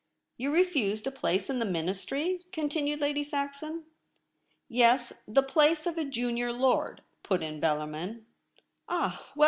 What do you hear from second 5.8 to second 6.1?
of a